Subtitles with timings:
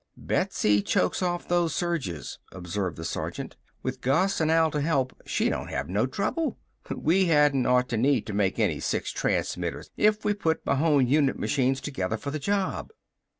[0.17, 3.55] "Betsy chokes off those surges," observed the sergeant.
[3.83, 6.57] "With Gus and Al to help, she don't have no trouble.
[6.89, 11.37] We hadn't ought to need to make any six transmitters if we put Mahon unit
[11.37, 12.91] machines together for the job!"